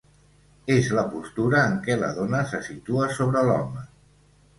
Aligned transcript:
És 0.75 0.87
la 0.99 1.03
postura 1.15 1.59
en 1.71 1.75
què 1.87 1.97
la 2.03 2.09
dona 2.21 2.39
se 2.53 2.61
situa 2.69 3.11
sobre 3.19 3.45
l'home. 3.51 3.85